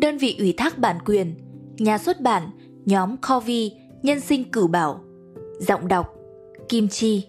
[0.00, 1.34] Đơn vị ủy thác bản quyền
[1.78, 2.50] Nhà xuất bản
[2.84, 3.72] Nhóm Covey,
[4.02, 5.04] Nhân sinh cửu bảo.
[5.58, 6.14] Giọng đọc
[6.68, 7.26] Kim Chi.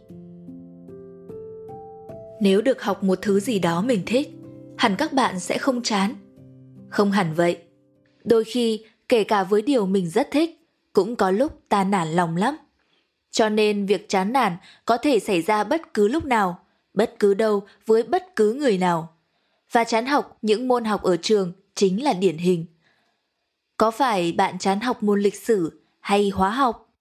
[2.42, 4.30] Nếu được học một thứ gì đó mình thích
[4.78, 6.16] Hẳn các bạn sẽ không chán.
[6.90, 7.58] Không hẳn vậy.
[8.24, 12.36] Đôi khi kể cả với điều mình rất thích Cũng có lúc ta nản lòng
[12.36, 12.58] lắm.
[13.32, 16.60] Cho nên việc chán nản có thể xảy ra bất cứ lúc nào
[16.94, 19.18] Bất cứ đâu với bất cứ người nào.
[19.72, 22.66] Và chán học những môn học ở trường chính là điển hình
[23.82, 26.94] có phải bạn chán học môn lịch sử hay hóa học?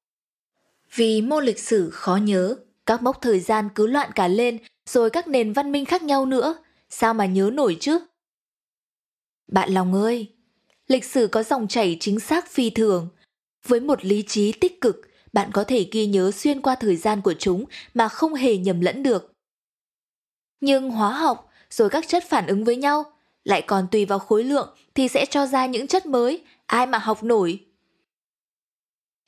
[0.95, 5.11] Vì môn lịch sử khó nhớ, các mốc thời gian cứ loạn cả lên, rồi
[5.11, 6.57] các nền văn minh khác nhau nữa,
[6.89, 7.99] sao mà nhớ nổi chứ?
[9.49, 10.33] Bạn lòng ơi,
[10.89, 13.09] lịch sử có dòng chảy chính xác phi thường.
[13.67, 14.97] Với một lý trí tích cực,
[15.33, 17.65] bạn có thể ghi nhớ xuyên qua thời gian của chúng
[17.95, 19.33] mà không hề nhầm lẫn được.
[20.61, 23.13] Nhưng hóa học, rồi các chất phản ứng với nhau,
[23.45, 26.99] lại còn tùy vào khối lượng thì sẽ cho ra những chất mới ai mà
[26.99, 27.67] học nổi.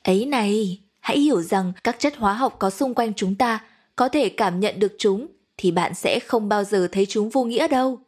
[0.04, 3.64] Ấy này, hãy hiểu rằng các chất hóa học có xung quanh chúng ta
[3.96, 7.44] có thể cảm nhận được chúng thì bạn sẽ không bao giờ thấy chúng vô
[7.44, 8.00] nghĩa đâu.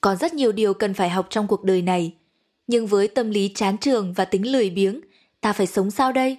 [0.00, 2.14] Còn rất nhiều điều cần phải học trong cuộc đời này,
[2.66, 5.00] nhưng với tâm lý chán trường và tính lười biếng,
[5.40, 6.36] ta phải sống sao đây?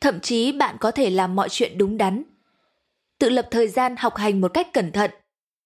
[0.00, 2.22] Thậm chí bạn có thể làm mọi chuyện đúng đắn.
[3.18, 5.10] Tự lập thời gian học hành một cách cẩn thận,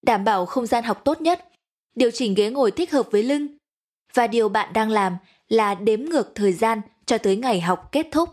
[0.02, 1.48] đảm bảo không gian học tốt nhất,
[1.94, 3.46] điều chỉnh ghế ngồi thích hợp với lưng,
[4.14, 5.16] và điều bạn đang làm
[5.48, 8.28] là đếm ngược thời gian cho tới ngày học kết thúc.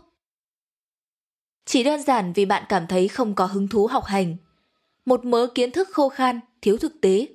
[1.64, 4.36] Chỉ đơn giản vì bạn cảm thấy không có hứng thú học hành,
[5.04, 7.26] một mớ kiến thức khô khan, thiếu thực tế.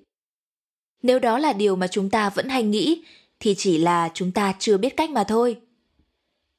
[1.02, 3.04] Nếu đó là điều mà chúng ta vẫn hay nghĩ
[3.40, 5.62] thì chỉ là chúng ta chưa biết cách mà thôi.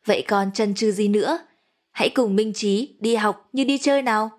[0.06, 1.38] Vậy còn chân chừ gì nữa?
[1.92, 4.30] Hãy cùng Minh Trí đi học như đi chơi nào.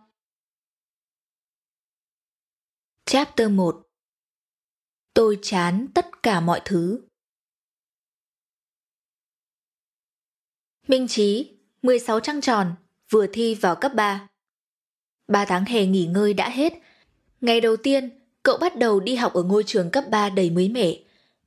[3.09, 3.81] Chapter 1
[5.13, 7.01] Tôi chán tất cả mọi thứ.
[10.87, 11.51] Minh Trí,
[11.81, 12.75] 16 trăng tròn,
[13.09, 14.27] vừa thi vào cấp 3.
[15.27, 16.73] Ba tháng hè nghỉ ngơi đã hết.
[17.41, 18.09] Ngày đầu tiên,
[18.43, 20.97] cậu bắt đầu đi học ở ngôi trường cấp 3 đầy mới mẻ.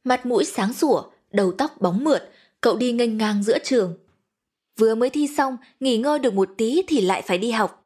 [0.04, 3.99] Mặt mũi sáng sủa, đầu tóc bóng mượt, cậu đi nghênh ngang giữa trường.
[4.78, 7.79] Vừa mới thi xong, nghỉ ngơi được một tí thì lại phải đi học.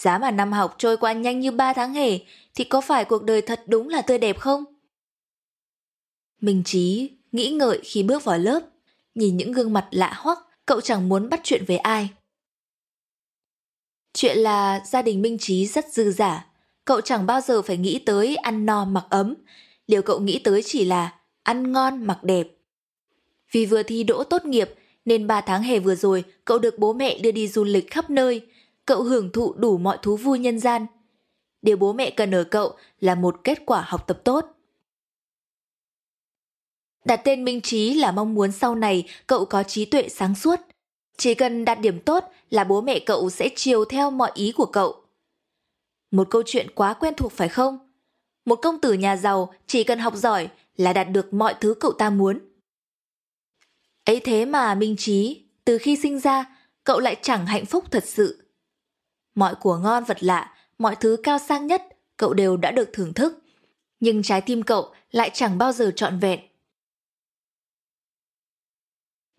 [0.00, 2.18] Giá mà năm học trôi qua nhanh như ba tháng hè,
[2.54, 4.64] thì có phải cuộc đời thật đúng là tươi đẹp không?
[6.40, 8.60] Minh Trí nghĩ ngợi khi bước vào lớp,
[9.14, 12.08] nhìn những gương mặt lạ hoắc, cậu chẳng muốn bắt chuyện với ai.
[14.14, 16.46] Chuyện là gia đình Minh Trí rất dư giả,
[16.84, 19.34] cậu chẳng bao giờ phải nghĩ tới ăn no mặc ấm,
[19.86, 22.48] điều cậu nghĩ tới chỉ là ăn ngon mặc đẹp.
[23.52, 24.74] Vì vừa thi đỗ tốt nghiệp
[25.04, 28.10] nên 3 tháng hè vừa rồi cậu được bố mẹ đưa đi du lịch khắp
[28.10, 28.46] nơi,
[28.90, 30.86] cậu hưởng thụ đủ mọi thú vui nhân gian.
[31.62, 34.46] Điều bố mẹ cần ở cậu là một kết quả học tập tốt.
[37.04, 40.60] Đặt tên Minh Trí là mong muốn sau này cậu có trí tuệ sáng suốt.
[41.16, 44.66] Chỉ cần đạt điểm tốt là bố mẹ cậu sẽ chiều theo mọi ý của
[44.66, 45.04] cậu.
[46.10, 47.78] Một câu chuyện quá quen thuộc phải không?
[48.44, 51.92] Một công tử nhà giàu chỉ cần học giỏi là đạt được mọi thứ cậu
[51.92, 52.40] ta muốn.
[54.04, 58.04] Ấy thế mà Minh Trí, từ khi sinh ra, cậu lại chẳng hạnh phúc thật
[58.06, 58.49] sự.
[59.40, 61.82] Mọi của ngon vật lạ, mọi thứ cao sang nhất,
[62.16, 63.42] cậu đều đã được thưởng thức.
[64.00, 66.40] Nhưng trái tim cậu lại chẳng bao giờ trọn vẹn.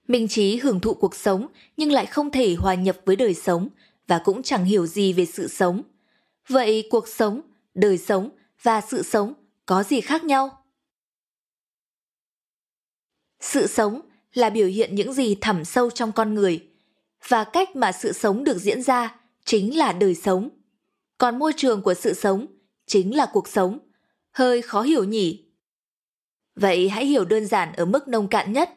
[0.08, 1.48] Minh Trí hưởng thụ cuộc sống
[1.78, 3.70] nhưng lại không thể hòa nhập với đời sống
[4.08, 5.82] và cũng chẳng hiểu gì về sự sống.
[6.48, 7.42] Vậy cuộc sống,
[7.74, 8.30] đời sống
[8.62, 9.34] và sự sống
[9.66, 10.64] có gì khác nhau?
[13.40, 14.02] Sự sống
[14.34, 16.68] là biểu hiện những gì thẳm sâu trong con người
[17.28, 20.50] và cách mà sự sống được diễn ra chính là đời sống.
[21.18, 22.46] Còn môi trường của sự sống
[22.86, 23.80] chính là cuộc sống.
[24.32, 25.46] Hơi khó hiểu nhỉ?
[26.56, 28.70] Vậy hãy hiểu đơn giản ở mức nông cạn nhất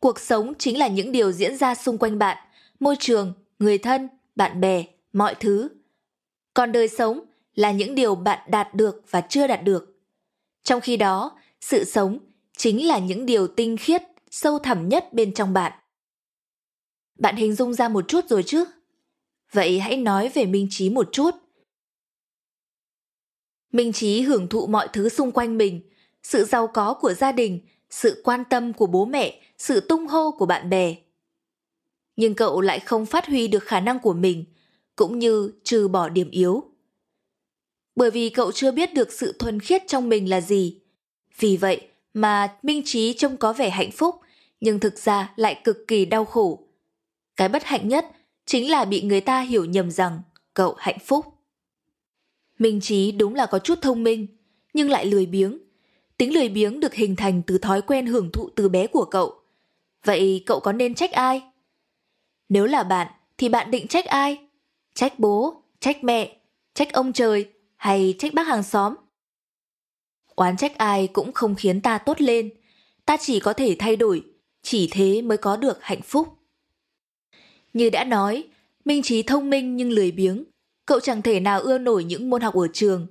[0.00, 2.36] Cuộc sống chính là những điều diễn ra xung quanh bạn,
[2.80, 5.68] môi trường, người thân, bạn bè, mọi thứ.
[6.54, 7.20] Còn đời sống
[7.54, 10.00] là những điều bạn đạt được và chưa đạt được.
[10.62, 12.18] Trong khi đó, sự sống
[12.56, 15.72] chính là những điều tinh khiết, sâu thẳm nhất bên trong bạn.
[17.18, 18.64] Bạn hình dung ra một chút rồi chứ?
[19.52, 21.30] Vậy hãy nói về Minh Trí một chút.
[23.72, 25.80] Minh Trí hưởng thụ mọi thứ xung quanh mình,
[26.22, 27.60] sự giàu có của gia đình,
[27.90, 30.96] sự quan tâm của bố mẹ, sự tung hô của bạn bè.
[32.16, 34.44] Nhưng cậu lại không phát huy được khả năng của mình,
[34.96, 36.64] cũng như trừ bỏ điểm yếu.
[37.96, 40.80] Bởi vì cậu chưa biết được sự thuần khiết trong mình là gì.
[41.38, 44.14] Vì vậy mà Minh Trí trông có vẻ hạnh phúc,
[44.60, 46.68] nhưng thực ra lại cực kỳ đau khổ.
[47.36, 48.06] Cái bất hạnh nhất
[48.48, 50.20] chính là bị người ta hiểu nhầm rằng
[50.54, 51.26] cậu hạnh phúc.
[52.58, 54.26] Minh Trí đúng là có chút thông minh,
[54.74, 55.58] nhưng lại lười biếng.
[56.16, 59.34] Tính lười biếng được hình thành từ thói quen hưởng thụ từ bé của cậu.
[60.04, 61.42] Vậy cậu có nên trách ai?
[62.48, 63.06] Nếu là bạn,
[63.38, 64.38] thì bạn định trách ai?
[64.94, 66.40] Trách bố, trách mẹ,
[66.74, 67.46] trách ông trời
[67.76, 68.94] hay trách bác hàng xóm?
[70.36, 72.50] Oán trách ai cũng không khiến ta tốt lên.
[73.04, 74.24] Ta chỉ có thể thay đổi,
[74.62, 76.37] chỉ thế mới có được hạnh phúc.
[77.72, 78.44] Như đã nói,
[78.84, 80.44] Minh Trí thông minh nhưng lười biếng,
[80.86, 83.06] cậu chẳng thể nào ưa nổi những môn học ở trường.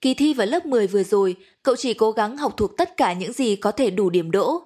[0.00, 3.12] Kỳ thi vào lớp 10 vừa rồi, cậu chỉ cố gắng học thuộc tất cả
[3.12, 4.62] những gì có thể đủ điểm đỗ.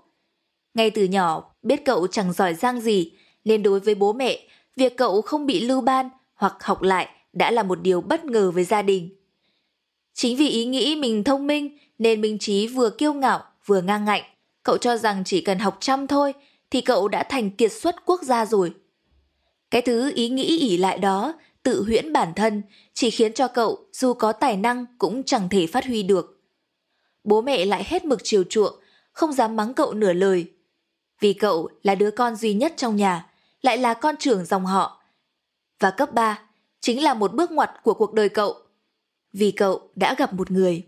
[0.75, 3.13] Ngay từ nhỏ, biết cậu chẳng giỏi giang gì,
[3.45, 4.39] nên đối với bố mẹ,
[4.77, 8.51] việc cậu không bị lưu ban hoặc học lại đã là một điều bất ngờ
[8.51, 9.09] với gia đình.
[10.15, 14.05] Chính vì ý nghĩ mình thông minh nên Minh Trí vừa kiêu ngạo vừa ngang
[14.05, 14.23] ngạnh.
[14.63, 16.33] Cậu cho rằng chỉ cần học chăm thôi
[16.71, 18.73] thì cậu đã thành kiệt xuất quốc gia rồi.
[19.73, 22.63] Cái thứ ý nghĩ ỉ lại đó, tự huyễn bản thân,
[22.95, 26.41] chỉ khiến cho cậu dù có tài năng cũng chẳng thể phát huy được.
[27.25, 28.75] Bố mẹ lại hết mực chiều chuộng,
[29.13, 30.51] không dám mắng cậu nửa lời.
[31.21, 33.31] Vì cậu là đứa con duy nhất trong nhà,
[33.63, 35.03] lại là con trưởng dòng họ.
[35.81, 36.43] Và cấp 3
[36.81, 38.57] chính là một bước ngoặt của cuộc đời cậu.
[39.33, 40.83] Vì cậu đã gặp một người.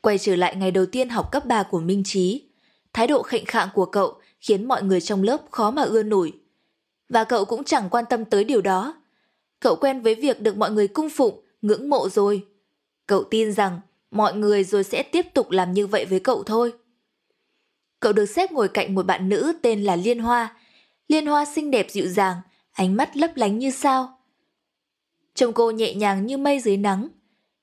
[0.00, 2.48] Quay trở lại ngày đầu tiên học cấp 3 của Minh Trí,
[2.92, 6.39] thái độ khệnh khạng của cậu khiến mọi người trong lớp khó mà ưa nổi
[7.10, 8.94] và cậu cũng chẳng quan tâm tới điều đó.
[9.60, 12.46] Cậu quen với việc được mọi người cung phụng, ngưỡng mộ rồi.
[13.06, 13.80] Cậu tin rằng
[14.10, 16.72] mọi người rồi sẽ tiếp tục làm như vậy với cậu thôi.
[18.00, 20.56] Cậu được xếp ngồi cạnh một bạn nữ tên là Liên Hoa.
[21.08, 22.36] Liên Hoa xinh đẹp dịu dàng,
[22.72, 24.18] ánh mắt lấp lánh như sao.
[25.34, 27.08] Trông cô nhẹ nhàng như mây dưới nắng.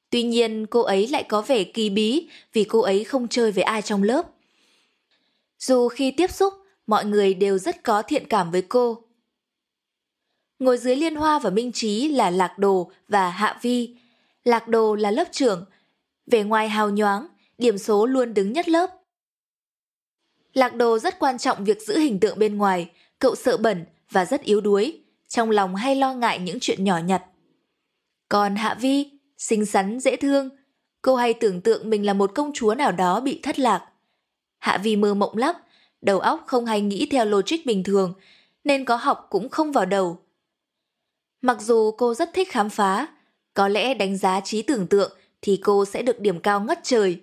[0.09, 3.63] Tuy nhiên cô ấy lại có vẻ kỳ bí vì cô ấy không chơi với
[3.63, 4.25] ai trong lớp.
[5.59, 6.53] Dù khi tiếp xúc,
[6.87, 9.06] mọi người đều rất có thiện cảm với cô.
[10.59, 13.95] Ngồi dưới liên hoa và minh trí là Lạc Đồ và Hạ Vi.
[14.43, 15.65] Lạc Đồ là lớp trưởng.
[16.25, 17.27] Về ngoài hào nhoáng,
[17.57, 18.89] điểm số luôn đứng nhất lớp.
[20.53, 24.25] Lạc Đồ rất quan trọng việc giữ hình tượng bên ngoài, cậu sợ bẩn và
[24.25, 27.23] rất yếu đuối, trong lòng hay lo ngại những chuyện nhỏ nhặt.
[28.29, 30.49] Còn Hạ Vi, xinh xắn, dễ thương,
[31.01, 33.85] cô hay tưởng tượng mình là một công chúa nào đó bị thất lạc.
[34.59, 35.55] Hạ Vi mơ mộng lắm,
[36.01, 38.13] đầu óc không hay nghĩ theo logic bình thường,
[38.63, 40.19] nên có học cũng không vào đầu.
[41.41, 43.07] Mặc dù cô rất thích khám phá,
[43.53, 45.11] có lẽ đánh giá trí tưởng tượng
[45.41, 47.21] thì cô sẽ được điểm cao ngất trời.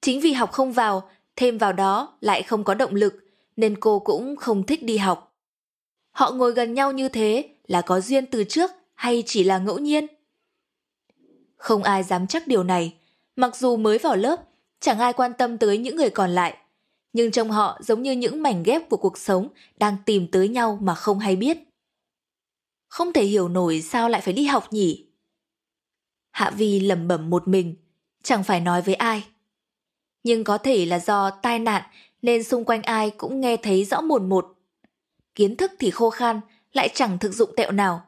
[0.00, 3.14] Chính vì học không vào, thêm vào đó lại không có động lực,
[3.56, 5.36] nên cô cũng không thích đi học.
[6.10, 9.78] Họ ngồi gần nhau như thế là có duyên từ trước hay chỉ là ngẫu
[9.78, 10.06] nhiên?
[11.56, 12.94] Không ai dám chắc điều này,
[13.36, 14.36] mặc dù mới vào lớp,
[14.80, 16.56] chẳng ai quan tâm tới những người còn lại.
[17.12, 19.48] Nhưng trong họ giống như những mảnh ghép của cuộc sống
[19.78, 21.58] đang tìm tới nhau mà không hay biết.
[22.90, 25.06] Không thể hiểu nổi sao lại phải đi học nhỉ?
[26.30, 27.76] Hạ Vi lẩm bẩm một mình,
[28.22, 29.24] chẳng phải nói với ai.
[30.22, 31.82] Nhưng có thể là do tai nạn
[32.22, 34.54] nên xung quanh ai cũng nghe thấy rõ mồn một.
[35.34, 36.40] Kiến thức thì khô khan,
[36.72, 38.02] lại chẳng thực dụng tẹo nào.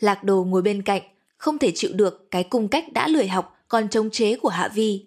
[0.00, 1.02] Lạc đồ ngồi bên cạnh,
[1.36, 4.68] không thể chịu được cái cung cách đã lười học còn chống chế của Hạ
[4.74, 5.06] Vi.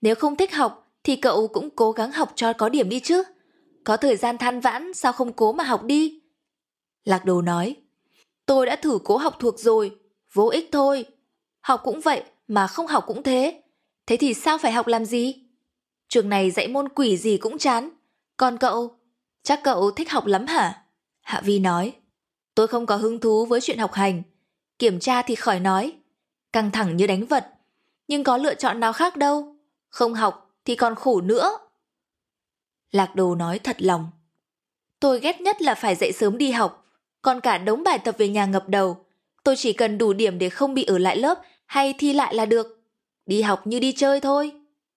[0.00, 3.22] Nếu không thích học thì cậu cũng cố gắng học cho có điểm đi chứ.
[3.84, 6.20] Có thời gian than vãn sao không cố mà học đi.
[7.04, 7.76] Lạc đồ nói,
[8.46, 9.96] tôi đã thử cố học thuộc rồi,
[10.32, 11.04] vô ích thôi.
[11.60, 13.62] Học cũng vậy mà không học cũng thế.
[14.06, 15.34] Thế thì sao phải học làm gì?
[16.08, 17.90] Trường này dạy môn quỷ gì cũng chán.
[18.36, 18.98] Còn cậu,
[19.42, 20.82] chắc cậu thích học lắm hả?
[21.20, 21.92] Hạ Vi nói,
[22.54, 24.22] tôi không có hứng thú với chuyện học hành.
[24.78, 25.92] Kiểm tra thì khỏi nói.
[26.52, 27.46] Căng thẳng như đánh vật.
[28.08, 29.56] Nhưng có lựa chọn nào khác đâu.
[29.88, 31.58] Không học thì còn khổ nữa.
[32.90, 34.10] Lạc đồ nói thật lòng.
[35.00, 36.87] Tôi ghét nhất là phải dậy sớm đi học
[37.28, 39.06] còn cả đống bài tập về nhà ngập đầu.
[39.44, 42.46] Tôi chỉ cần đủ điểm để không bị ở lại lớp hay thi lại là
[42.46, 42.66] được.
[43.26, 44.52] Đi học như đi chơi thôi,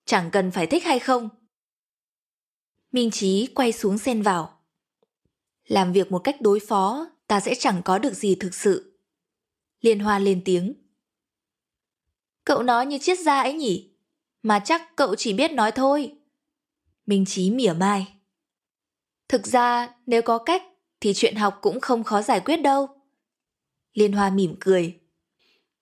[0.05, 1.29] chẳng cần phải thích hay không.
[2.91, 4.59] Minh Chí quay xuống xen vào.
[5.67, 8.99] Làm việc một cách đối phó, ta sẽ chẳng có được gì thực sự.
[9.81, 10.73] Liên Hoa lên tiếng.
[12.45, 13.93] Cậu nói như triết gia ấy nhỉ?
[14.43, 16.15] Mà chắc cậu chỉ biết nói thôi.
[17.05, 18.07] Minh Chí mỉa mai.
[19.27, 20.63] Thực ra, nếu có cách
[21.01, 22.89] thì chuyện học cũng không khó giải quyết đâu.
[23.93, 24.99] Liên Hoa mỉm cười.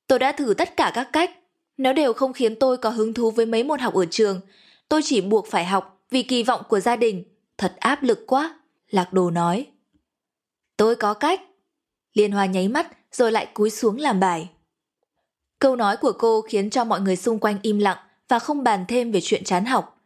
[0.08, 1.32] Tôi đã thử tất cả các cách,
[1.78, 4.42] Nó đều không khiến tôi có hứng thú với mấy môn học ở trường.
[4.90, 7.24] Tôi chỉ buộc phải học vì kỳ vọng của gia đình.
[7.58, 8.60] Thật áp lực quá,
[8.90, 9.68] Lạc Đồ nói.
[10.78, 11.42] Tôi có cách.
[12.14, 14.50] Liên Hoa nháy mắt rồi lại cúi xuống làm bài.
[15.60, 17.98] Câu nói của cô khiến cho mọi người xung quanh im lặng
[18.28, 19.99] và không bàn thêm về chuyện chán học.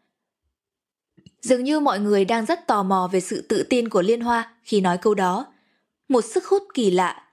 [1.44, 4.54] Dường như mọi người đang rất tò mò về sự tự tin của Liên Hoa
[4.64, 5.46] khi nói câu đó.
[6.10, 7.24] Một sức hút kỳ lạ.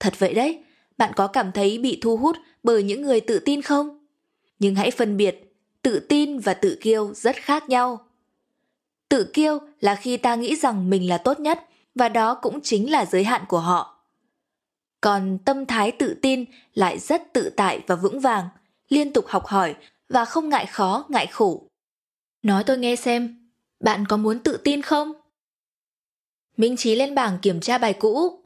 [0.00, 0.64] Thật vậy đấy,
[0.98, 4.06] bạn có cảm thấy bị thu hút bởi những người tự tin không?
[4.58, 8.06] Nhưng hãy phân biệt, tự tin và tự kiêu rất khác nhau.
[9.08, 12.90] Tự kiêu là khi ta nghĩ rằng mình là tốt nhất và đó cũng chính
[12.90, 14.04] là giới hạn của họ.
[15.00, 16.44] Còn tâm thái tự tin
[16.74, 18.48] lại rất tự tại và vững vàng,
[18.88, 19.74] liên tục học hỏi
[20.08, 21.69] và không ngại khó, ngại khổ.
[22.42, 25.12] Nói tôi nghe xem, bạn có muốn tự tin không?
[26.56, 28.44] Minh Trí lên bảng kiểm tra bài cũ.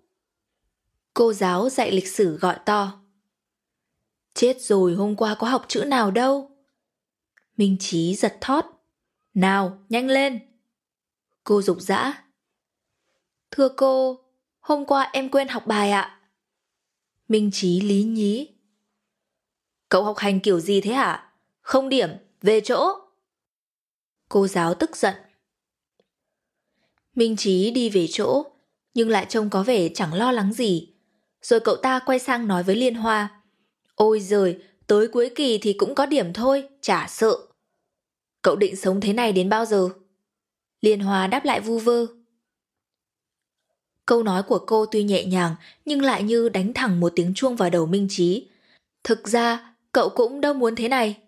[1.14, 3.00] Cô giáo dạy lịch sử gọi to.
[4.34, 6.50] Chết rồi hôm qua có học chữ nào đâu.
[7.56, 8.64] Minh Trí giật thót.
[9.34, 10.38] Nào, nhanh lên.
[11.44, 12.24] Cô dục dã.
[13.50, 14.20] Thưa cô,
[14.60, 16.20] hôm qua em quên học bài ạ.
[17.28, 18.48] Minh Trí lý nhí.
[19.88, 21.32] Cậu học hành kiểu gì thế hả?
[21.60, 22.10] Không điểm,
[22.42, 23.03] về chỗ.
[24.34, 25.14] Cô giáo tức giận.
[27.14, 28.44] Minh Trí đi về chỗ,
[28.94, 30.88] nhưng lại trông có vẻ chẳng lo lắng gì.
[31.42, 33.42] Rồi cậu ta quay sang nói với Liên Hoa.
[33.94, 37.36] Ôi giời, tới cuối kỳ thì cũng có điểm thôi, chả sợ.
[38.42, 39.88] Cậu định sống thế này đến bao giờ?
[40.80, 42.06] Liên Hoa đáp lại vu vơ.
[44.06, 47.56] Câu nói của cô tuy nhẹ nhàng nhưng lại như đánh thẳng một tiếng chuông
[47.56, 48.48] vào đầu Minh Trí.
[49.04, 51.23] Thực ra, cậu cũng đâu muốn thế này.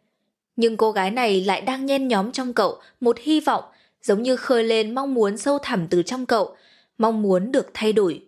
[0.56, 3.64] Nhưng cô gái này lại đang nhen nhóm trong cậu một hy vọng
[4.02, 6.56] giống như khơi lên mong muốn sâu thẳm từ trong cậu,
[6.98, 8.22] mong muốn được thay đổi.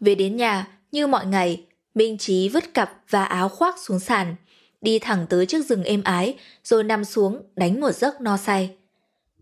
[0.00, 4.36] Về đến nhà, như mọi ngày, Minh Trí vứt cặp và áo khoác xuống sàn,
[4.80, 8.76] đi thẳng tới chiếc rừng êm ái, rồi nằm xuống đánh một giấc no say.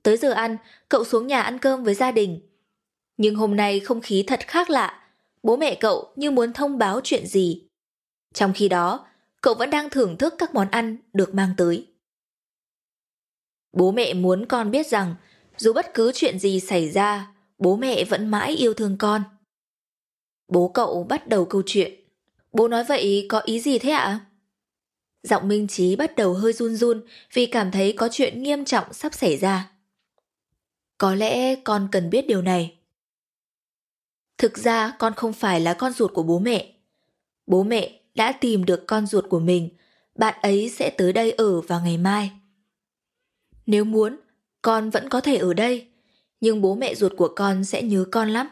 [0.03, 0.57] Tới giờ ăn,
[0.89, 2.41] cậu xuống nhà ăn cơm với gia đình.
[3.17, 5.03] Nhưng hôm nay không khí thật khác lạ,
[5.43, 7.63] bố mẹ cậu như muốn thông báo chuyện gì.
[8.35, 9.07] Trong khi đó,
[9.43, 11.87] cậu vẫn đang thưởng thức các món ăn được mang tới.
[13.73, 15.15] Bố mẹ muốn con biết rằng
[15.57, 19.23] dù bất cứ chuyện gì xảy ra, bố mẹ vẫn mãi yêu thương con.
[20.49, 21.95] Bố cậu bắt đầu câu chuyện.
[22.53, 24.21] Bố nói vậy có ý gì thế ạ?
[25.23, 27.03] Giọng Minh Trí bắt đầu hơi run run
[27.33, 29.71] vì cảm thấy có chuyện nghiêm trọng sắp xảy ra.
[30.99, 32.79] Có lẽ con cần biết điều này.
[34.39, 36.73] Thực ra con không phải là con ruột của bố mẹ.
[37.47, 39.69] Bố mẹ đã tìm được con ruột của mình,
[40.15, 42.33] bạn ấy sẽ tới đây ở vào ngày mai.
[43.67, 44.17] Nếu muốn,
[44.63, 45.89] con vẫn có thể ở đây,
[46.41, 48.49] nhưng bố mẹ ruột của con sẽ nhớ con lắm.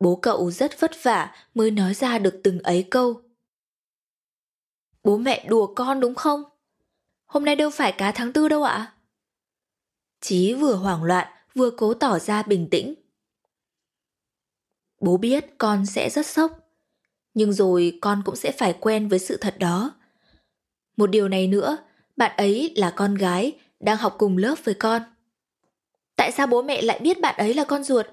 [0.00, 3.22] Bố cậu rất vất vả mới nói ra được từng ấy câu.
[5.02, 6.42] Bố mẹ đùa con đúng không?
[7.24, 8.94] Hôm nay đâu phải cá tháng tư đâu ạ?
[10.20, 12.94] Chí vừa hoảng loạn vừa cố tỏ ra bình tĩnh.
[15.00, 16.63] Bố biết con sẽ rất sốc,
[17.34, 19.94] nhưng rồi con cũng sẽ phải quen với sự thật đó.
[20.96, 21.76] Một điều này nữa,
[22.16, 25.02] bạn ấy là con gái đang học cùng lớp với con.
[26.16, 28.06] Tại sao bố mẹ lại biết bạn ấy là con ruột,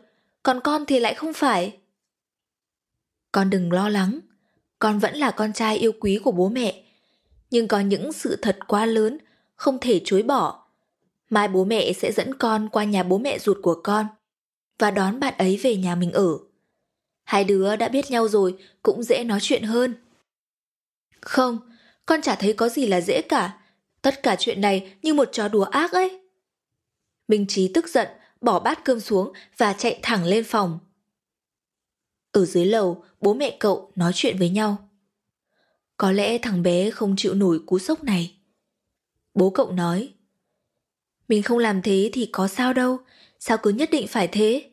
[0.43, 1.77] còn con thì lại không phải?
[3.31, 4.19] Con đừng lo lắng,
[4.79, 6.83] con vẫn là con trai yêu quý của bố mẹ,
[7.51, 9.17] nhưng có những sự thật quá lớn
[9.55, 10.67] không thể chối bỏ.
[11.29, 14.05] Mai bố mẹ sẽ dẫn con qua nhà bố mẹ ruột của con
[14.79, 16.37] và đón bạn ấy về nhà mình ở.
[17.31, 19.95] Hai đứa đã biết nhau rồi cũng dễ nói chuyện hơn.
[21.21, 21.59] Không,
[22.05, 23.57] con chả thấy có gì là dễ cả.
[24.01, 26.21] Tất cả chuyện này như một trò đùa ác ấy.
[27.27, 28.07] Minh Trí tức giận,
[28.41, 30.79] bỏ bát cơm xuống và chạy thẳng lên phòng.
[32.31, 34.89] Ở dưới lầu, bố mẹ cậu nói chuyện với nhau.
[35.97, 38.35] Có lẽ thằng bé không chịu nổi cú sốc này.
[39.33, 40.13] Bố cậu nói.
[41.27, 42.99] Mình không làm thế thì có sao đâu,
[43.39, 44.70] sao cứ nhất định phải thế?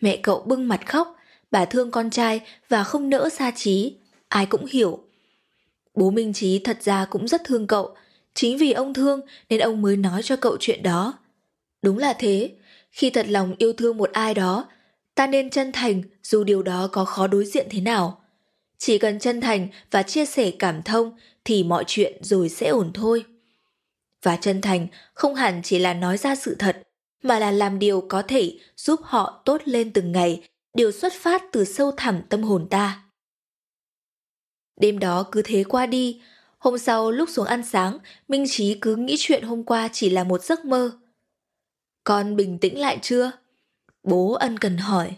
[0.00, 1.16] Mẹ cậu bưng mặt khóc,
[1.50, 3.96] bà thương con trai và không nỡ xa trí,
[4.28, 5.02] ai cũng hiểu.
[5.94, 7.96] Bố Minh Trí thật ra cũng rất thương cậu,
[8.34, 11.18] chính vì ông thương nên ông mới nói cho cậu chuyện đó.
[11.82, 12.52] Đúng là thế,
[12.90, 14.66] khi thật lòng yêu thương một ai đó,
[15.14, 18.22] ta nên chân thành dù điều đó có khó đối diện thế nào.
[18.78, 22.90] Chỉ cần chân thành và chia sẻ cảm thông thì mọi chuyện rồi sẽ ổn
[22.94, 23.24] thôi.
[24.22, 26.85] Và chân thành không hẳn chỉ là nói ra sự thật,
[27.26, 31.42] mà là làm điều có thể giúp họ tốt lên từng ngày, điều xuất phát
[31.52, 33.02] từ sâu thẳm tâm hồn ta.
[34.80, 36.22] Đêm đó cứ thế qua đi,
[36.58, 40.24] hôm sau lúc xuống ăn sáng, Minh Trí cứ nghĩ chuyện hôm qua chỉ là
[40.24, 40.98] một giấc mơ.
[42.04, 43.30] Con bình tĩnh lại chưa?
[44.02, 45.16] Bố ân cần hỏi.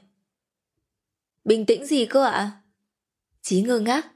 [1.45, 2.31] Bình tĩnh gì cơ ạ?
[2.31, 2.53] À?
[3.43, 4.07] Chí ngơ ngác.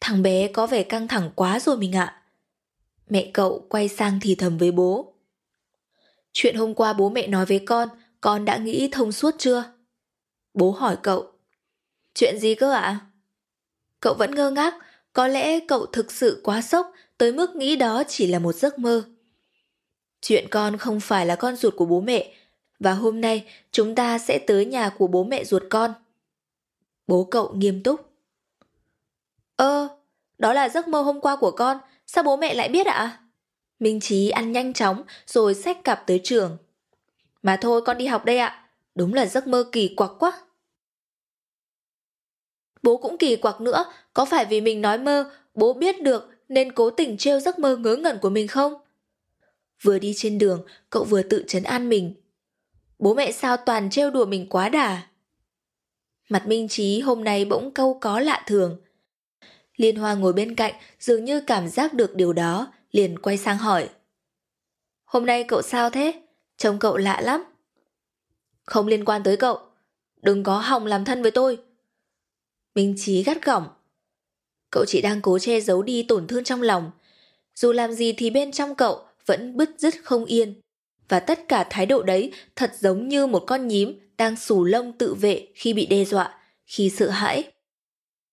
[0.00, 2.22] Thằng bé có vẻ căng thẳng quá rồi mình ạ.
[3.08, 5.14] Mẹ cậu quay sang thì thầm với bố.
[6.40, 7.88] Chuyện hôm qua bố mẹ nói với con,
[8.20, 9.64] con đã nghĩ thông suốt chưa?
[10.54, 11.32] Bố hỏi cậu.
[12.14, 13.00] Chuyện gì cơ ạ?
[14.00, 14.74] Cậu vẫn ngơ ngác,
[15.12, 18.78] có lẽ cậu thực sự quá sốc tới mức nghĩ đó chỉ là một giấc
[18.78, 19.04] mơ.
[20.20, 22.34] Chuyện con không phải là con ruột của bố mẹ,
[22.78, 25.92] và hôm nay chúng ta sẽ tới nhà của bố mẹ ruột con.
[27.06, 28.12] Bố cậu nghiêm túc.
[29.56, 29.88] Ơ,
[30.38, 33.20] đó là giấc mơ hôm qua của con, sao bố mẹ lại biết ạ?
[33.80, 36.56] Minh Trí ăn nhanh chóng rồi xách cặp tới trường.
[37.42, 40.40] Mà thôi con đi học đây ạ, đúng là giấc mơ kỳ quặc quá.
[42.82, 46.72] Bố cũng kỳ quặc nữa, có phải vì mình nói mơ, bố biết được nên
[46.72, 48.74] cố tình trêu giấc mơ ngớ ngẩn của mình không?
[49.82, 52.14] Vừa đi trên đường, cậu vừa tự chấn an mình.
[52.98, 55.02] Bố mẹ sao toàn trêu đùa mình quá đà.
[56.28, 58.80] Mặt Minh Trí hôm nay bỗng câu có lạ thường.
[59.76, 63.58] Liên Hoa ngồi bên cạnh dường như cảm giác được điều đó, liền quay sang
[63.58, 63.88] hỏi.
[65.04, 66.22] Hôm nay cậu sao thế?
[66.56, 67.44] Trông cậu lạ lắm.
[68.64, 69.58] Không liên quan tới cậu.
[70.22, 71.58] Đừng có hòng làm thân với tôi.
[72.74, 73.68] Minh Trí gắt gỏng.
[74.70, 76.90] Cậu chỉ đang cố che giấu đi tổn thương trong lòng.
[77.54, 80.60] Dù làm gì thì bên trong cậu vẫn bứt rứt không yên.
[81.08, 84.92] Và tất cả thái độ đấy thật giống như một con nhím đang xù lông
[84.98, 87.52] tự vệ khi bị đe dọa, khi sợ hãi.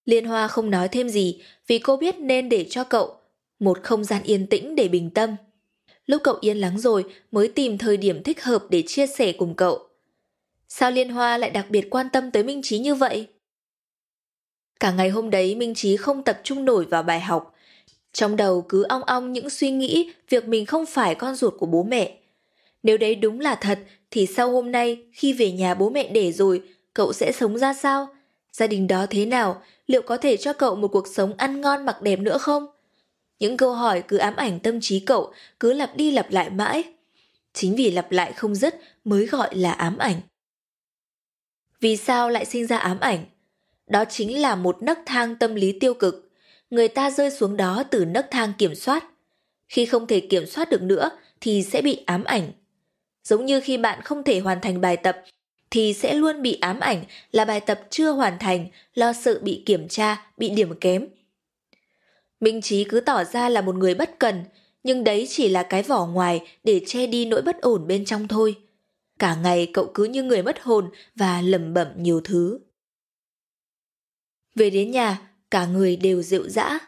[0.06, 3.18] Liên Hoa không nói thêm gì vì cô biết nên để cho cậu
[3.60, 5.36] một không gian yên tĩnh để bình tâm.
[6.06, 9.56] Lúc cậu yên lắng rồi, mới tìm thời điểm thích hợp để chia sẻ cùng
[9.56, 9.88] cậu.
[10.68, 13.28] Sao Liên Hoa lại đặc biệt quan tâm tới Minh Trí như vậy?
[14.80, 17.56] Cả ngày hôm đấy, Minh Trí không tập trung nổi vào bài học.
[18.14, 21.66] Trong đầu cứ ong ong những suy nghĩ việc mình không phải con ruột của
[21.66, 22.18] bố mẹ.
[22.84, 23.80] Nếu đấy đúng là thật,
[24.12, 26.62] thì sau hôm nay, khi về nhà bố mẹ để rồi,
[26.94, 28.08] cậu sẽ sống ra sao?
[28.52, 29.62] Gia đình đó thế nào?
[29.88, 32.68] Liệu có thể cho cậu một cuộc sống ăn ngon mặc đẹp nữa không?
[33.40, 36.84] Những câu hỏi cứ ám ảnh tâm trí cậu, cứ lặp đi lặp lại mãi.
[37.54, 40.22] Chính vì lặp lại không dứt mới gọi là ám ảnh.
[41.80, 43.26] Vì sao lại sinh ra ám ảnh?
[43.88, 46.32] Đó chính là một nấc thang tâm lý tiêu cực.
[46.70, 49.06] Người ta rơi xuống đó từ nấc thang kiểm soát.
[49.68, 51.10] Khi không thể kiểm soát được nữa
[51.42, 52.52] thì sẽ bị ám ảnh.
[53.24, 55.22] Giống như khi bạn không thể hoàn thành bài tập
[55.70, 59.64] thì sẽ luôn bị ám ảnh là bài tập chưa hoàn thành, lo sợ bị
[59.66, 61.08] kiểm tra, bị điểm kém.
[62.40, 64.44] Minh Trí cứ tỏ ra là một người bất cần,
[64.84, 68.28] nhưng đấy chỉ là cái vỏ ngoài để che đi nỗi bất ổn bên trong
[68.28, 68.56] thôi.
[69.20, 72.60] Cả ngày cậu cứ như người mất hồn và lẩm bẩm nhiều thứ.
[74.56, 76.80] Về đến nhà, cả người đều rượu dã.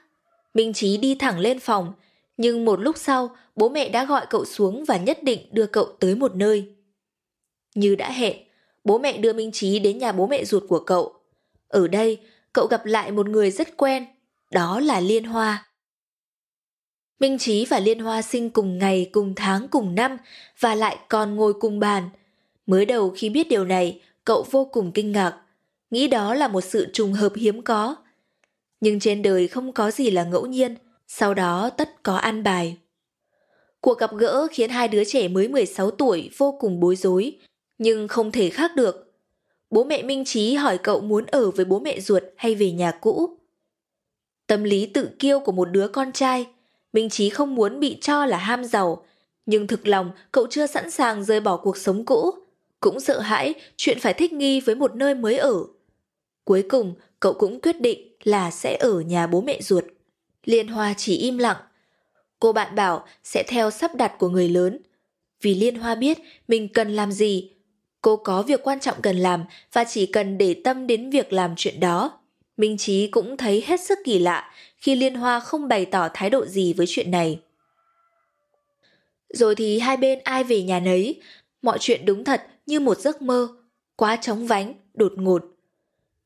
[0.53, 1.93] Minh Trí đi thẳng lên phòng,
[2.37, 5.85] nhưng một lúc sau, bố mẹ đã gọi cậu xuống và nhất định đưa cậu
[5.99, 6.75] tới một nơi.
[7.75, 8.37] Như đã hẹn,
[8.83, 11.13] bố mẹ đưa Minh Trí đến nhà bố mẹ ruột của cậu.
[11.67, 12.19] Ở đây,
[12.53, 14.05] cậu gặp lại một người rất quen,
[14.51, 15.65] đó là Liên Hoa.
[17.19, 20.17] Minh Trí và Liên Hoa sinh cùng ngày, cùng tháng, cùng năm
[20.59, 22.09] và lại còn ngồi cùng bàn.
[22.65, 25.37] Mới đầu khi biết điều này, cậu vô cùng kinh ngạc,
[25.91, 27.95] nghĩ đó là một sự trùng hợp hiếm có.
[28.79, 30.75] Nhưng trên đời không có gì là ngẫu nhiên,
[31.07, 32.77] sau đó tất có an bài.
[33.81, 37.37] Cuộc gặp gỡ khiến hai đứa trẻ mới 16 tuổi vô cùng bối rối,
[37.77, 39.13] nhưng không thể khác được.
[39.69, 42.91] Bố mẹ Minh Trí hỏi cậu muốn ở với bố mẹ ruột hay về nhà
[42.91, 43.36] cũ.
[44.47, 46.47] Tâm lý tự kiêu của một đứa con trai,
[46.93, 49.05] Minh Trí không muốn bị cho là ham giàu,
[49.45, 52.31] nhưng thực lòng cậu chưa sẵn sàng rời bỏ cuộc sống cũ,
[52.79, 55.63] cũng sợ hãi chuyện phải thích nghi với một nơi mới ở.
[56.43, 59.83] Cuối cùng, cậu cũng quyết định là sẽ ở nhà bố mẹ ruột.
[60.43, 61.57] Liên Hoa chỉ im lặng.
[62.39, 64.79] Cô bạn bảo sẽ theo sắp đặt của người lớn.
[65.41, 67.51] Vì Liên Hoa biết mình cần làm gì.
[68.01, 71.53] Cô có việc quan trọng cần làm và chỉ cần để tâm đến việc làm
[71.57, 72.19] chuyện đó.
[72.57, 76.29] Minh Trí cũng thấy hết sức kỳ lạ khi Liên Hoa không bày tỏ thái
[76.29, 77.39] độ gì với chuyện này.
[79.29, 81.21] Rồi thì hai bên ai về nhà nấy,
[81.61, 83.47] mọi chuyện đúng thật như một giấc mơ,
[83.95, 85.43] quá chóng vánh, đột ngột.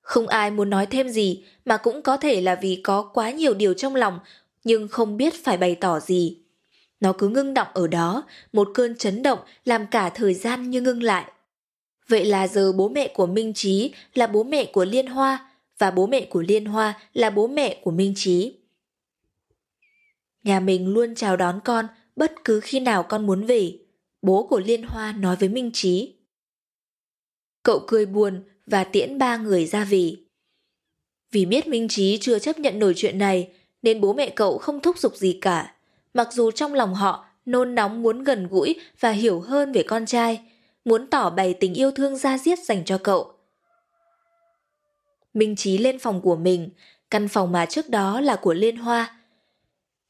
[0.01, 3.53] Không ai muốn nói thêm gì mà cũng có thể là vì có quá nhiều
[3.53, 4.19] điều trong lòng
[4.63, 6.37] nhưng không biết phải bày tỏ gì.
[6.99, 10.81] Nó cứ ngưng động ở đó, một cơn chấn động làm cả thời gian như
[10.81, 11.25] ngưng lại.
[12.07, 15.50] Vậy là giờ bố mẹ của Minh Trí là bố mẹ của Liên Hoa
[15.81, 18.53] và bố mẹ của Liên Hoa là bố mẹ của Minh Trí.
[20.43, 23.77] Nhà mình luôn chào đón con bất cứ khi nào con muốn về,
[24.21, 26.15] bố của Liên Hoa nói với Minh Trí.
[27.63, 30.15] Cậu cười buồn và tiễn ba người ra về.
[31.31, 33.49] Vì biết Minh Trí chưa chấp nhận nổi chuyện này,
[33.81, 35.75] nên bố mẹ cậu không thúc giục gì cả.
[36.13, 40.05] Mặc dù trong lòng họ nôn nóng muốn gần gũi và hiểu hơn về con
[40.05, 40.41] trai,
[40.85, 43.33] muốn tỏ bày tình yêu thương ra diết dành cho cậu.
[45.33, 46.69] Minh Trí lên phòng của mình,
[47.11, 49.17] Căn phòng mà trước đó là của Liên Hoa.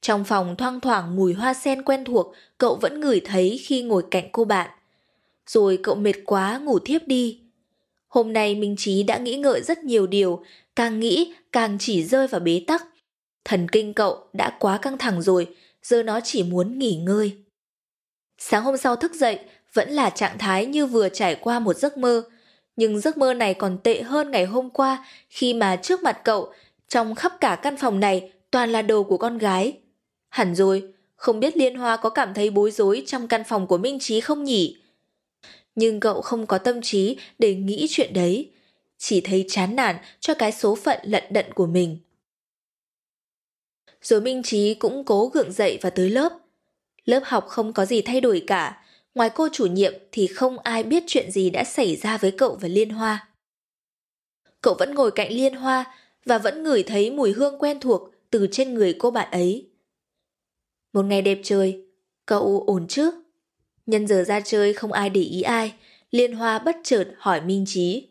[0.02, 4.04] Trong phòng thoang thoảng mùi hoa sen quen thuộc cậu vẫn ngửi thấy khi ngồi
[4.12, 4.70] cạnh cô bạn.
[5.48, 7.42] Rồi cậu mệt quá ngủ thiếp đi.
[8.08, 10.44] Hôm nay Minh Trí đã nghĩ ngợi rất nhiều điều,
[10.76, 12.84] càng nghĩ càng chỉ rơi vào bế tắc.
[13.46, 17.38] Thần kinh cậu đã quá căng thẳng rồi, giờ nó chỉ muốn nghỉ ngơi.
[18.38, 19.40] Sáng hôm sau thức dậy,
[19.74, 22.24] vẫn là trạng thái như vừa trải qua một giấc mơ.
[22.76, 26.54] Nhưng giấc mơ này còn tệ hơn ngày hôm qua khi mà trước mặt cậu,
[26.88, 29.78] trong khắp cả căn phòng này toàn là đồ của con gái.
[30.30, 33.78] Hẳn rồi, không biết Liên Hoa có cảm thấy bối rối trong căn phòng của
[33.78, 34.78] Minh Trí không nhỉ?
[35.76, 38.52] Nhưng cậu không có tâm trí để nghĩ chuyện đấy,
[38.98, 41.98] chỉ thấy chán nản cho cái số phận lận đận của mình.
[44.02, 46.30] Rồi Minh Trí cũng cố gượng dậy và tới lớp.
[47.06, 48.81] Lớp học không có gì thay đổi cả,
[49.16, 52.58] ngoài cô chủ nhiệm thì không ai biết chuyện gì đã xảy ra với cậu
[52.62, 53.28] và Liên Hoa.
[54.62, 55.96] Cậu vẫn ngồi cạnh Liên Hoa
[56.26, 59.70] và vẫn ngửi thấy mùi hương quen thuộc từ trên người cô bạn ấy.
[60.94, 61.86] Một ngày đẹp trời,
[62.26, 63.12] cậu ổn chứ?
[63.86, 65.74] Nhân giờ ra chơi không ai để ý ai,
[66.12, 68.10] Liên Hoa bất chợt hỏi Minh Trí.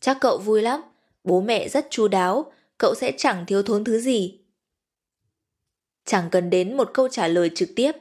[0.00, 0.80] Chắc cậu vui lắm,
[1.24, 4.38] bố mẹ rất chu đáo, cậu sẽ chẳng thiếu thốn thứ gì.
[6.04, 7.92] Chẳng cần đến một câu trả lời trực tiếp,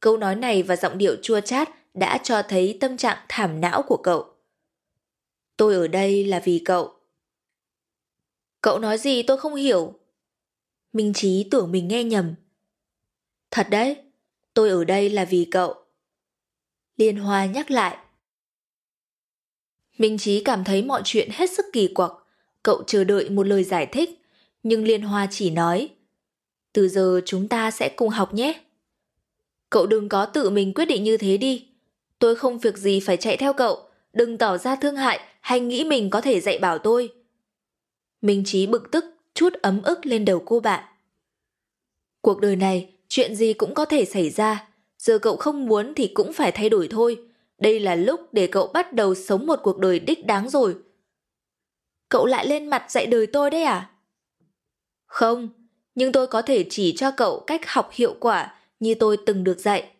[0.00, 3.82] câu nói này và giọng điệu chua chát đã cho thấy tâm trạng thảm não
[3.82, 4.34] của cậu.
[5.56, 6.92] Tôi ở đây là vì cậu.
[8.60, 9.94] Cậu nói gì tôi không hiểu.
[10.92, 12.34] Minh Trí tưởng mình nghe nhầm.
[13.50, 13.96] Thật đấy,
[14.54, 15.74] tôi ở đây là vì cậu.
[16.96, 17.96] Liên Hoa nhắc lại.
[19.98, 22.12] Minh Trí cảm thấy mọi chuyện hết sức kỳ quặc.
[22.62, 24.22] Cậu chờ đợi một lời giải thích,
[24.62, 25.88] nhưng Liên Hoa chỉ nói
[26.72, 28.60] Từ giờ chúng ta sẽ cùng học nhé.
[29.70, 31.68] Cậu đừng có tự mình quyết định như thế đi.
[32.18, 35.84] Tôi không việc gì phải chạy theo cậu, đừng tỏ ra thương hại hay nghĩ
[35.84, 37.12] mình có thể dạy bảo tôi.
[38.22, 39.04] Minh Trí bực tức,
[39.34, 40.84] chút ấm ức lên đầu cô bạn.
[42.20, 44.68] Cuộc đời này, chuyện gì cũng có thể xảy ra.
[44.98, 47.24] Giờ cậu không muốn thì cũng phải thay đổi thôi.
[47.58, 50.76] Đây là lúc để cậu bắt đầu sống một cuộc đời đích đáng rồi.
[52.08, 53.90] Cậu lại lên mặt dạy đời tôi đấy à?
[55.06, 55.48] Không,
[55.94, 59.60] nhưng tôi có thể chỉ cho cậu cách học hiệu quả như tôi từng được
[59.60, 59.90] dạy.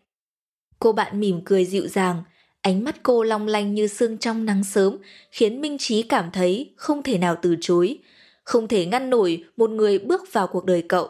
[0.78, 2.22] Cô bạn mỉm cười dịu dàng,
[2.60, 4.98] ánh mắt cô long lanh như sương trong nắng sớm,
[5.30, 7.98] khiến Minh Trí cảm thấy không thể nào từ chối,
[8.44, 11.08] không thể ngăn nổi một người bước vào cuộc đời cậu.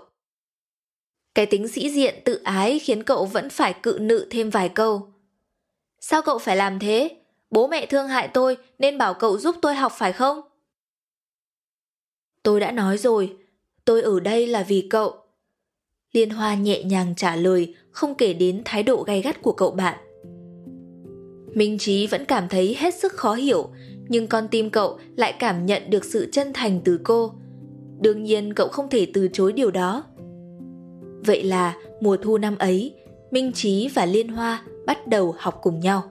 [1.35, 5.13] Cái tính sĩ diện tự ái khiến cậu vẫn phải cự nự thêm vài câu.
[6.01, 7.17] Sao cậu phải làm thế?
[7.51, 10.41] Bố mẹ thương hại tôi nên bảo cậu giúp tôi học phải không?
[12.43, 13.37] Tôi đã nói rồi,
[13.85, 15.28] tôi ở đây là vì cậu.
[16.13, 19.71] Liên Hoa nhẹ nhàng trả lời, không kể đến thái độ gay gắt của cậu
[19.71, 19.99] bạn.
[21.55, 23.69] Minh Trí vẫn cảm thấy hết sức khó hiểu,
[24.09, 27.33] nhưng con tim cậu lại cảm nhận được sự chân thành từ cô.
[28.01, 30.05] Đương nhiên cậu không thể từ chối điều đó.
[31.27, 32.95] Vậy là mùa thu năm ấy,
[33.31, 36.03] Minh Trí và Liên Hoa bắt đầu học cùng nhau.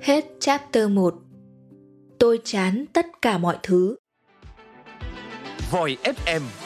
[0.00, 1.14] Hết chapter 1
[2.18, 3.96] Tôi chán tất cả mọi thứ
[5.70, 6.65] Voi FM